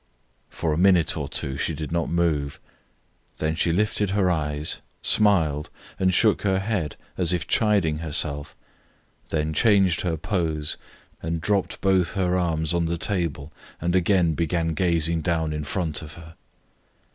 For 0.49 0.73
a 0.73 0.79
minute 0.79 1.15
or 1.15 1.29
two 1.29 1.57
she 1.57 1.75
did 1.75 1.91
not 1.91 2.09
move; 2.09 2.59
then 3.37 3.53
she 3.53 3.71
lifted 3.71 4.09
her 4.09 4.31
eyes, 4.31 4.81
smiled 5.03 5.69
and 5.99 6.11
shook 6.11 6.41
her 6.41 6.57
head 6.57 6.95
as 7.19 7.33
if 7.33 7.45
chiding 7.45 7.99
herself, 7.99 8.55
then 9.29 9.53
changed 9.53 10.01
her 10.01 10.17
pose 10.17 10.75
and 11.21 11.39
dropped 11.39 11.81
both 11.81 12.13
her 12.13 12.35
arms 12.35 12.73
on 12.73 12.85
the 12.85 12.97
table 12.97 13.53
and 13.79 13.95
again 13.95 14.33
began 14.33 14.69
gazing 14.69 15.21
down 15.21 15.53
in 15.53 15.63
front 15.63 16.01
of 16.01 16.13
her. 16.15 16.33